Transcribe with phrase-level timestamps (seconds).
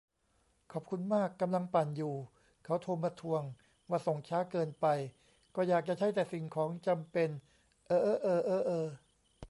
[0.71, 2.15] ขอบคุณมาก กำลังปั่นอยู่
[2.65, 3.43] "เขาโทรมาทวง
[3.89, 4.85] ว่าส่งช้าเกินไป"
[5.55, 7.29] ก็อยากจะใช้แต่สิ่งของจำเป็น
[7.87, 8.87] เออ เอ๊อเออเอ๊อเออ